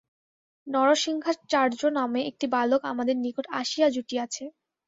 [0.67, 4.43] নরসিংহাচার্য নামে একটি বালক আমাদের নিকট আসিয়া জুটিয়াছে।